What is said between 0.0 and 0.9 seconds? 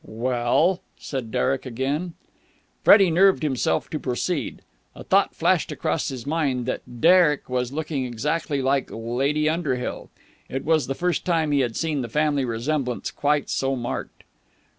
"Well?"